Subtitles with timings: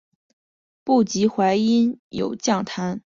[0.83, 3.03] 不及淮阴有将坛。